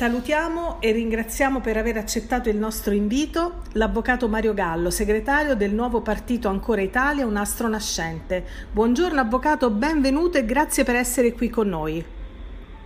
[0.00, 6.00] Salutiamo e ringraziamo per aver accettato il nostro invito l'avvocato Mario Gallo, segretario del nuovo
[6.00, 8.46] partito Ancora Italia, un astro nascente.
[8.72, 12.02] Buongiorno avvocato, benvenuto e grazie per essere qui con noi.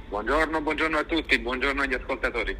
[0.08, 2.56] Buongiorno, buongiorno a tutti, buongiorno agli ascoltatori.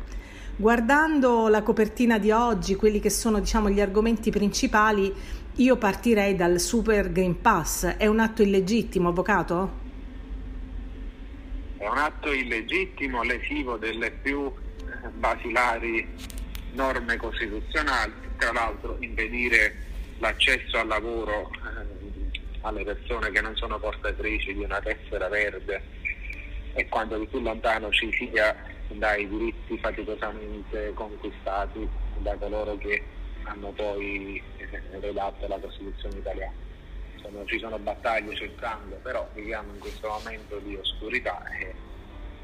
[0.54, 5.12] Guardando la copertina di oggi, quelli che sono diciamo, gli argomenti principali,
[5.56, 7.96] io partirei dal Super Green Pass.
[7.96, 9.82] È un atto illegittimo, avvocato?
[11.84, 16.08] È un atto illegittimo, lesivo delle più eh, basilari
[16.72, 19.76] norme costituzionali, tra l'altro impedire
[20.16, 25.82] l'accesso al lavoro eh, alle persone che non sono portatrici di una tessera verde
[26.72, 28.56] e quanto di più lontano ci sia
[28.88, 33.02] dai diritti faticosamente conquistati da coloro che
[33.42, 36.64] hanno poi eh, redatto la Costituzione italiana
[37.24, 41.74] sono, ci sono battaglie sangue, però viviamo in questo momento di oscurità e,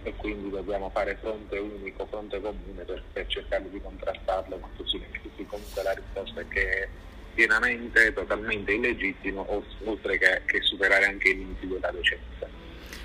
[0.02, 4.96] e quindi dobbiamo fare fronte unico, fronte comune per, per cercare di contrastarlo con tutti
[4.96, 5.46] i nemici.
[5.46, 6.88] Comunque la risposta è che è
[7.34, 9.46] pienamente, totalmente illegittimo,
[9.84, 12.48] oltre che, che superare anche i limiti della decenza.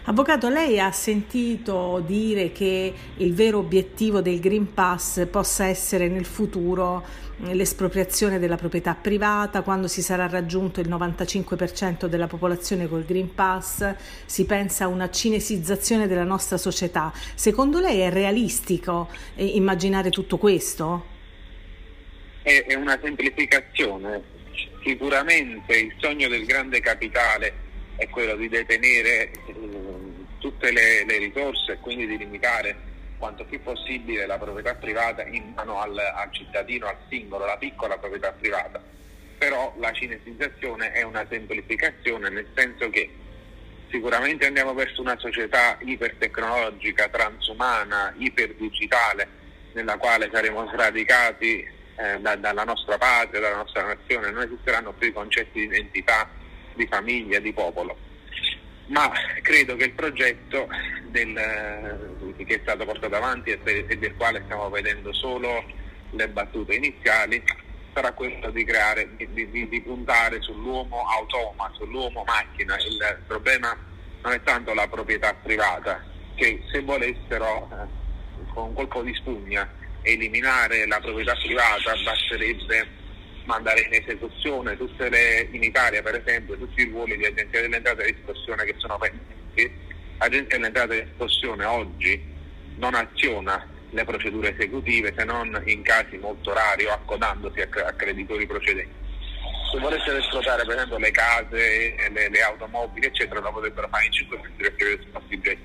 [0.07, 6.25] Avvocato, lei ha sentito dire che il vero obiettivo del Green Pass possa essere nel
[6.25, 7.03] futuro
[7.37, 13.95] l'espropriazione della proprietà privata, quando si sarà raggiunto il 95% della popolazione col Green Pass,
[14.27, 17.11] si pensa a una cinesizzazione della nostra società.
[17.33, 21.13] Secondo lei è realistico eh, immaginare tutto questo?
[22.43, 24.21] È una semplificazione.
[24.83, 27.64] Sicuramente il sogno del grande capitale
[27.95, 29.31] è quello di detenere
[30.39, 35.53] tutte le, le risorse e quindi di limitare quanto più possibile la proprietà privata in
[35.55, 38.81] mano al, al, cittadino, al singolo, la piccola proprietà privata.
[39.37, 43.09] Però la cinesizzazione è una semplificazione nel senso che
[43.89, 49.43] sicuramente andiamo verso una società ipertecnologica, transumana, iperdigitale,
[49.73, 51.59] nella quale saremo sradicati
[51.97, 56.29] eh, da, dalla nostra patria, dalla nostra nazione, non esisteranno più i concetti di identità,
[56.75, 57.97] di famiglia, di popolo
[58.87, 60.67] ma credo che il progetto
[61.07, 65.63] del, eh, che è stato portato avanti e del quale stiamo vedendo solo
[66.11, 67.41] le battute iniziali
[67.93, 72.75] sarà quello di creare, di, di, di puntare sull'uomo automa, sull'uomo macchina.
[72.77, 73.75] Il problema
[74.21, 76.03] non è tanto la proprietà privata,
[76.35, 79.67] che se volessero eh, con un colpo di spugna
[80.01, 83.03] eliminare la proprietà privata basterebbe
[83.45, 88.03] mandare in esecuzione tutte le, in Italia per esempio tutti i ruoli di agenzia dell'entrata
[88.03, 89.83] e riscossione che sono pendenti.
[90.17, 92.21] L'agenzia dell'entrata e riscossione oggi
[92.77, 97.93] non aziona le procedure esecutive se non in casi molto rari o accodandosi a, a
[97.93, 99.03] creditori procedenti.
[99.71, 104.11] Se volessero esplotare per esempio le case, le, le automobili eccetera lo potrebbero fare in
[104.11, 105.57] 5 minuti perché è possibile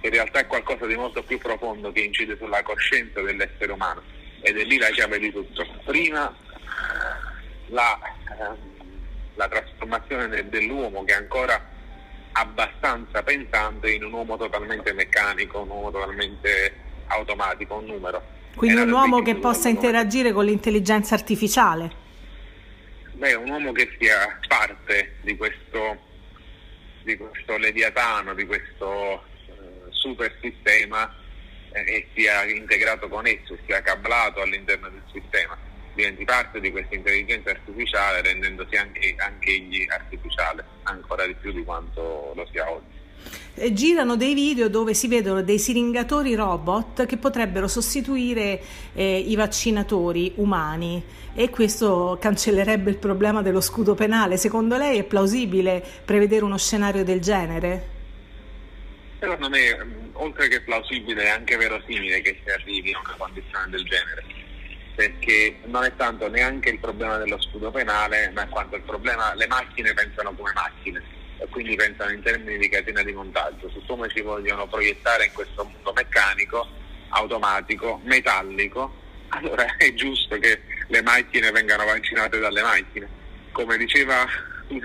[0.00, 4.02] in realtà è qualcosa di molto più profondo che incide sulla coscienza dell'essere umano
[4.40, 5.66] ed è lì la chiave di tutto.
[5.84, 6.34] Prima
[7.68, 7.98] la,
[9.34, 11.76] la trasformazione dell'uomo che è ancora
[12.32, 16.74] abbastanza pensante in un uomo totalmente meccanico, un uomo totalmente
[17.06, 18.22] automatico, un numero.
[18.54, 22.06] Quindi un uomo che possa interagire con l'intelligenza artificiale?
[23.12, 25.96] Beh, un uomo che sia parte di questo,
[27.02, 31.12] di questo leviatano, di questo eh, super sistema
[31.72, 35.58] eh, e sia integrato con esso, sia cablato all'interno del sistema
[35.98, 41.64] diventi parte di questa intelligenza artificiale rendendosi anche, anche egli artificiale ancora di più di
[41.64, 42.96] quanto lo sia oggi.
[43.72, 48.60] Girano dei video dove si vedono dei siringatori robot che potrebbero sostituire
[48.94, 51.02] eh, i vaccinatori umani
[51.34, 54.36] e questo cancellerebbe il problema dello scudo penale.
[54.36, 57.96] Secondo lei è plausibile prevedere uno scenario del genere?
[59.18, 59.76] Secondo me,
[60.12, 64.38] oltre che plausibile, è anche verosimile che si arrivi a una condizione del genere
[64.98, 69.46] perché non è tanto neanche il problema dello scudo penale, ma quanto il problema, le
[69.46, 71.00] macchine pensano come macchine
[71.38, 75.32] e quindi pensano in termini di catena di montaggio, su come ci vogliono proiettare in
[75.32, 76.66] questo mondo meccanico,
[77.10, 78.92] automatico, metallico,
[79.30, 83.08] allora è giusto che le macchine vengano vaccinate dalle macchine.
[83.52, 84.26] Come diceva
[84.66, 84.80] un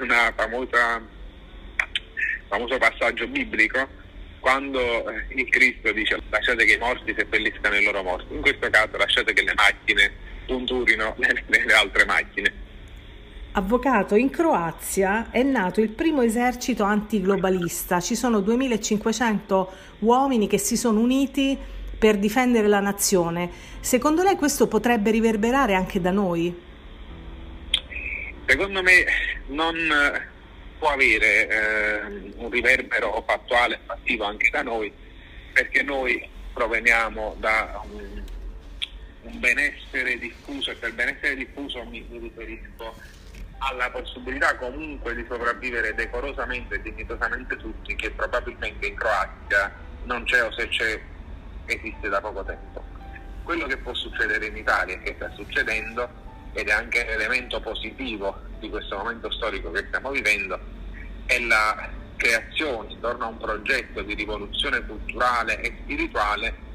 [2.47, 3.89] famoso passaggio biblico,
[4.43, 8.69] quando eh, il Cristo dice lasciate che i morti seppelliscano i loro morti, in questo
[8.69, 10.11] caso lasciate che le macchine
[10.45, 12.53] punturino le, le altre macchine.
[13.53, 20.75] Avvocato, in Croazia è nato il primo esercito antiglobalista, ci sono 2500 uomini che si
[20.75, 21.57] sono uniti
[21.97, 23.49] per difendere la nazione.
[23.79, 26.53] Secondo lei questo potrebbe riverberare anche da noi?
[28.45, 29.05] Secondo me
[29.47, 29.77] non
[30.83, 34.91] può avere eh, un riverbero fattuale fattivo anche da noi,
[35.53, 38.21] perché noi proveniamo da un,
[39.21, 42.97] un benessere diffuso e per benessere diffuso mi, mi riferisco
[43.59, 50.43] alla possibilità comunque di sopravvivere decorosamente e dignitosamente tutti che probabilmente in Croazia non c'è
[50.43, 50.99] o se c'è
[51.63, 52.83] esiste da poco tempo.
[53.43, 56.09] Quello che può succedere in Italia e che sta succedendo
[56.51, 60.72] ed è anche l'elemento positivo di questo momento storico che stiamo vivendo
[61.25, 66.71] è la creazione intorno a un progetto di rivoluzione culturale e spirituale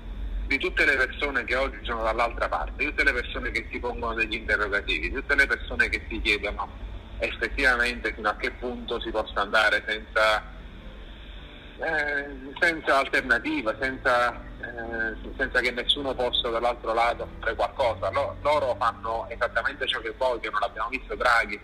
[0.46, 3.78] di tutte le persone che oggi sono dall'altra parte, di tutte le persone che si
[3.78, 6.86] pongono degli interrogativi, di tutte le persone che si chiedono
[7.18, 10.42] effettivamente fino a che punto si possa andare senza,
[11.78, 12.26] eh,
[12.58, 18.10] senza alternativa, senza, eh, senza, che nessuno possa dall'altro lato fare qualcosa.
[18.10, 21.60] loro fanno esattamente ciò che vogliono, l'abbiamo visto Draghi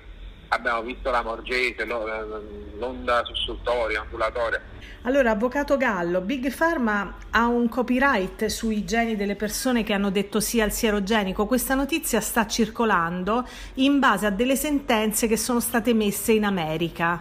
[0.49, 4.61] abbiamo visto la Morgese, l'onda sussultoria, ondulatoria.
[5.03, 10.41] Allora, Avvocato Gallo, Big Pharma ha un copyright sui geni delle persone che hanno detto
[10.41, 11.47] sì al sierogenico.
[11.47, 17.21] Questa notizia sta circolando in base a delle sentenze che sono state messe in America.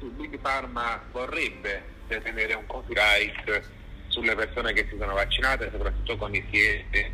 [0.00, 3.62] Big Pharma vorrebbe detenere un copyright
[4.08, 7.12] sulle persone che si sono vaccinate, soprattutto con i siete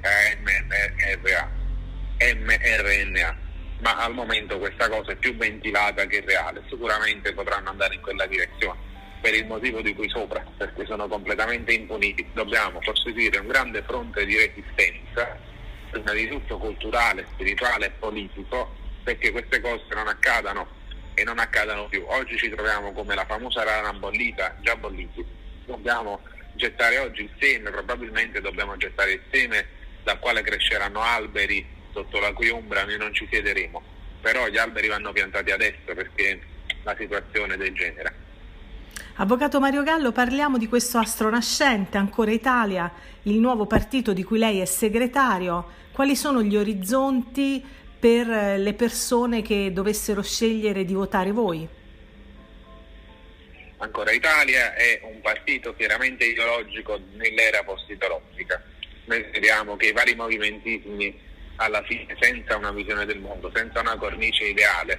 [2.19, 3.45] mRNA.
[3.81, 8.27] Ma al momento questa cosa è più ventilata che reale, sicuramente potranno andare in quella
[8.27, 12.27] direzione per il motivo di cui sopra, perché sono completamente impuniti.
[12.33, 15.37] Dobbiamo costituire un grande fronte di resistenza,
[15.91, 20.69] prima di tutto culturale, spirituale e politico, perché queste cose non accadano
[21.15, 22.05] e non accadano più.
[22.07, 25.25] Oggi ci troviamo come la famosa rana bollita, già bolliti.
[25.65, 26.21] Dobbiamo
[26.55, 29.67] gettare oggi il seme, probabilmente dobbiamo gettare il seme
[30.05, 31.67] dal quale cresceranno alberi
[31.97, 33.83] sotto la cui ombra noi non ci siederemo,
[34.21, 36.39] però gli alberi vanno piantati adesso perché
[36.83, 38.13] la situazione degenera.
[39.15, 44.61] Avvocato Mario Gallo, parliamo di questo astronascente, ancora Italia, il nuovo partito di cui lei
[44.61, 45.85] è segretario.
[45.91, 47.65] Quali sono gli orizzonti
[47.99, 51.67] per le persone che dovessero scegliere di votare voi?
[53.79, 58.63] Ancora Italia è un partito chiaramente ideologico nell'era post-ideologica.
[59.07, 61.25] Noi speriamo che i vari movimentismi
[61.57, 64.99] alla fine senza una visione del mondo, senza una cornice ideale,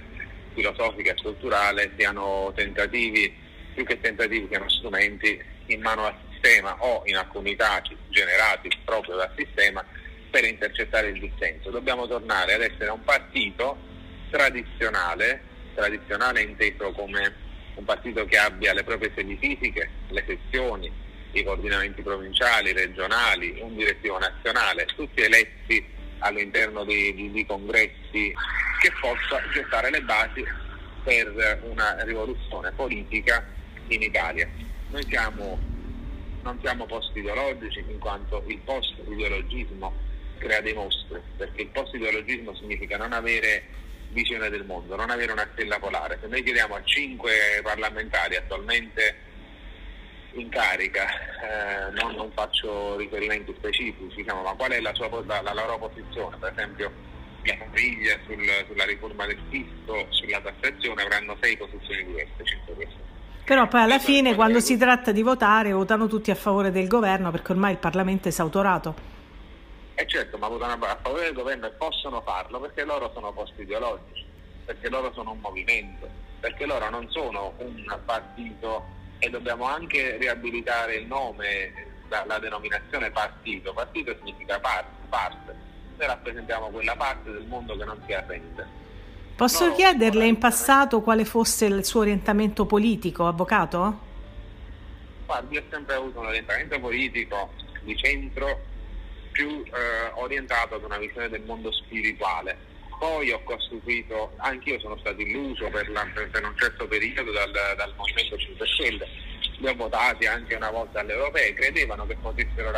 [0.54, 3.32] filosofica e strutturale, siano tentativi,
[3.74, 9.16] più che tentativi siano strumenti in mano al sistema o in alcuni casi generati proprio
[9.16, 9.84] dal sistema
[10.30, 11.70] per intercettare il dissenso.
[11.70, 13.76] Dobbiamo tornare ad essere un partito
[14.30, 15.42] tradizionale,
[15.74, 20.90] tradizionale inteso come un partito che abbia le proprie sedi fisiche, le sezioni,
[21.32, 28.32] i coordinamenti provinciali, regionali, un direttivo nazionale, tutti eletti all'interno di, di, di congressi
[28.80, 30.44] che possa gettare le basi
[31.02, 33.44] per una rivoluzione politica
[33.88, 34.48] in Italia.
[34.90, 35.58] Noi siamo,
[36.42, 40.06] non siamo post-ideologici in quanto il post-ideologismo
[40.38, 43.64] crea dei mostri, perché il post-ideologismo significa non avere
[44.10, 46.18] visione del mondo, non avere una stella polare.
[46.20, 49.26] Se noi chiediamo a cinque parlamentari attualmente
[50.38, 55.42] in carica, eh, non, non, faccio riferimenti specifici, diciamo, ma qual è la, sua, la,
[55.42, 56.36] la loro posizione?
[56.36, 56.92] Per esempio
[57.42, 63.06] mia famiglia sul, sulla riforma del fisco, sulla tassazione avranno sei posizioni diverse, cinque persone.
[63.44, 67.30] Però poi alla fine quando si tratta di votare votano tutti a favore del governo
[67.30, 69.16] perché ormai il Parlamento è esautorato.
[69.94, 73.54] Eh certo, ma votano a favore del governo e possono farlo perché loro sono post
[73.56, 74.24] ideologici,
[74.66, 76.06] perché loro sono un movimento,
[76.40, 81.72] perché loro non sono un partito e dobbiamo anche riabilitare il nome,
[82.08, 83.72] la, la denominazione partito.
[83.72, 85.54] Partito significa parte, parte.
[85.96, 88.66] Noi rappresentiamo quella parte del mondo che non si arrende.
[89.34, 94.06] Posso no, chiederle in passato quale fosse il suo orientamento politico, avvocato?
[95.26, 98.60] Guardi, io ho sempre avuto un orientamento politico di centro
[99.30, 102.67] più eh, orientato ad una visione del mondo spirituale
[102.98, 107.94] poi ho costituito, anch'io sono stato illuso per, la, per un certo periodo dal, dal,
[107.96, 109.08] Movimento 5 Stelle,
[109.58, 112.70] li ho votati anche una volta alle europee, credevano che potessero,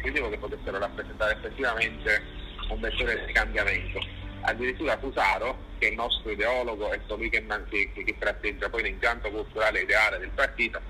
[0.00, 2.22] credevo che potessero rappresentare effettivamente
[2.68, 4.00] un vettore di cambiamento.
[4.42, 9.30] Addirittura Fusaro, che è il nostro ideologo e colui che, che, che tratteggia poi l'impianto
[9.30, 10.80] culturale ideale del partito,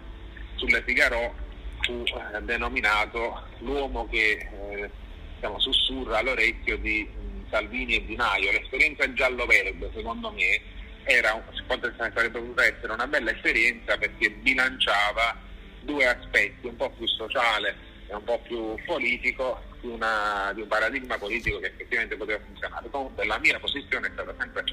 [0.57, 1.35] sulle Figaro
[1.81, 4.91] fu eh, denominato l'uomo che eh,
[5.35, 7.09] diciamo, sussurra all'orecchio di
[7.55, 10.61] Salvini e Di Maio, l'esperienza giallo-verde secondo me
[11.05, 15.37] era, sarebbe potuta essere una bella esperienza perché bilanciava
[15.83, 17.77] due aspetti, un po' più sociale
[18.09, 22.91] e un po' più politico, di, una, di un paradigma politico che effettivamente poteva funzionare.
[22.91, 24.65] Comunque la mia posizione è stata sempre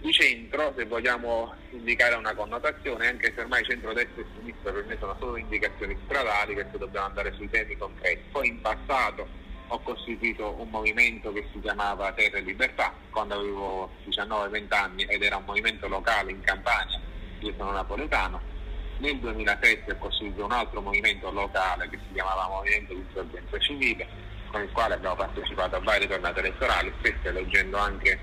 [0.00, 4.96] di centro, se vogliamo indicare una connotazione, anche se ormai centro-destra e sinistra per me
[4.98, 8.22] sono solo indicazioni stradali perché dobbiamo andare sui temi concreti.
[8.30, 13.90] Poi in passato ho costituito un movimento che si chiamava Terra e Libertà quando avevo
[14.06, 17.00] 19-20 anni ed era un movimento locale in Campania,
[17.40, 18.54] io sono napoletano.
[18.98, 24.08] Nel 2007 ho costituito un altro movimento locale che si chiamava Movimento di Insorgenza Civile,
[24.50, 28.18] con il quale abbiamo partecipato a varie tornate elettorali, spesso eleggendo anche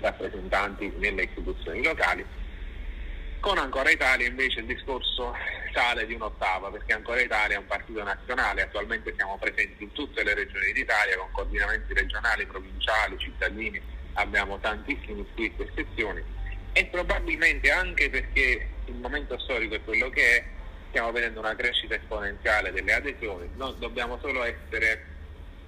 [0.00, 2.24] rappresentanti nelle istituzioni locali.
[3.40, 5.34] Con Ancora Italia invece il discorso
[5.74, 10.22] sale di un'ottava perché Ancora Italia è un partito nazionale, attualmente siamo presenti in tutte
[10.22, 13.80] le regioni d'Italia con coordinamenti regionali, provinciali, cittadini,
[14.14, 16.22] abbiamo tantissimi iscritti e sezioni
[16.72, 20.44] e probabilmente anche perché il momento storico è quello che è,
[20.88, 25.04] stiamo vedendo una crescita esponenziale delle adesioni, noi dobbiamo solo essere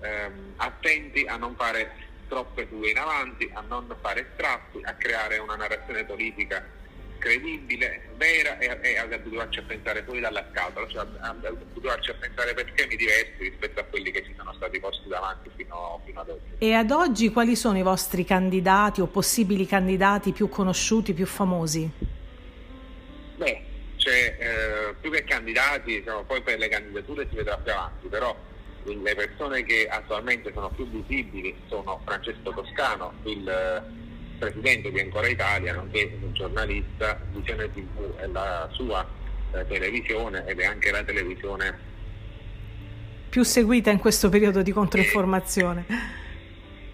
[0.01, 5.39] ehm, attenti a non fare troppe fughe in avanti, a non fare strappi, a creare
[5.39, 6.65] una narrazione politica
[7.19, 12.73] credibile, vera e, e abituarci a pensare fuori dalla scatola, cioè abituarci a pensare per
[12.75, 16.43] temi diversi rispetto a quelli che ci sono stati posti davanti fino, fino ad oggi.
[16.59, 21.91] E ad oggi quali sono i vostri candidati o possibili candidati più conosciuti, più famosi?
[23.37, 23.63] Beh,
[23.97, 28.35] c'è eh, più che candidati, diciamo, poi per le candidature si vedrà più avanti, però
[28.85, 34.05] le persone che attualmente sono più visibili sono Francesco Toscano, il
[34.39, 39.07] presidente di Ancora Italia, nonché giornalista, Visione TV è la sua
[39.53, 41.95] eh, televisione ed è anche la televisione
[43.29, 45.85] più seguita in questo periodo di controinformazione.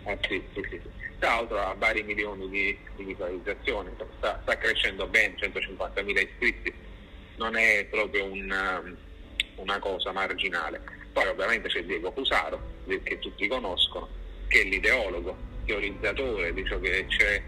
[0.05, 0.81] Eh, sì, sì, sì.
[1.21, 6.73] Tra l'altro ha vari milioni di, di visualizzazioni, sta, sta, crescendo ben 150.000 iscritti,
[7.37, 8.97] non è proprio un,
[9.55, 10.83] una cosa marginale.
[11.13, 12.61] Poi ovviamente c'è Diego Fusaro,
[13.05, 14.09] che tutti conoscono,
[14.49, 17.43] che è l'ideologo, teorizzatore di ciò che c'è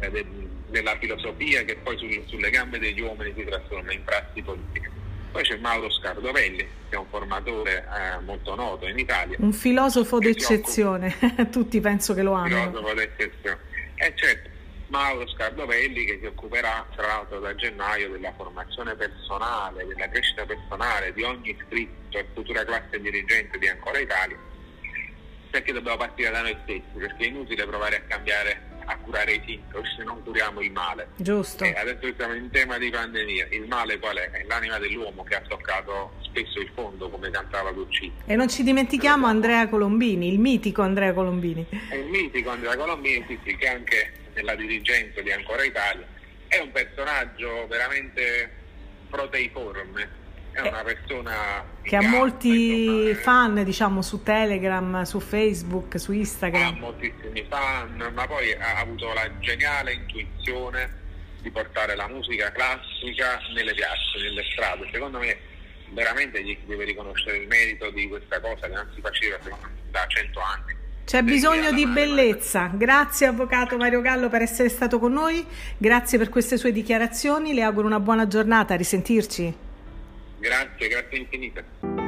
[0.00, 0.26] eh, de,
[0.68, 4.90] della filosofia che poi sul, sulle gambe degli uomini si trasforma in prassi politiche.
[5.30, 9.36] Poi c'è Mauro Scardovelli, che è un formatore eh, molto noto in Italia.
[9.38, 11.16] Un filosofo d'eccezione,
[11.50, 12.56] tutti penso che lo hanno.
[12.56, 13.58] Un filosofo d'eccezione.
[13.94, 14.48] Eh certo,
[14.88, 21.12] Mauro Scardovelli che si occuperà tra l'altro da gennaio della formazione personale, della crescita personale
[21.12, 24.36] di ogni iscritto e futura classe dirigente di Ancora Italia,
[25.50, 29.42] perché dobbiamo partire da noi stessi, perché è inutile provare a cambiare, a curare i
[29.44, 31.08] sintomi se non curiamo il male.
[31.16, 31.64] Giusto.
[31.64, 34.30] E adesso siamo in tema di pandemia, il male qual è?
[34.30, 38.12] È l'anima dell'uomo che ha toccato spesso il fondo, come cantava Guccini.
[38.26, 41.66] E non ci dimentichiamo Andrea Colombini, il mitico Andrea Colombini.
[41.88, 46.06] È il mitico Andrea Colombini, sì, sì, che anche della dirigenza di Ancora Italia,
[46.46, 48.58] è un personaggio veramente
[49.08, 50.18] proteiforme,
[50.62, 56.74] è una persona che ha molti insomma, fan diciamo su Telegram, su Facebook, su Instagram.
[56.74, 60.98] Ha moltissimi fan, ma poi ha avuto la geniale intuizione
[61.40, 64.88] di portare la musica classica nelle piazze, nelle strade.
[64.92, 65.36] Secondo me
[65.90, 69.38] veramente gli deve riconoscere il merito di questa cosa che non si faceva
[69.90, 70.78] da cento anni
[71.10, 72.70] c'è bisogno di bellezza.
[72.72, 75.44] Grazie Avvocato Mario Gallo per essere stato con noi,
[75.76, 79.68] grazie per queste sue dichiarazioni, le auguro una buona giornata, a risentirci.
[80.40, 81.99] Grazie, grazie infinite.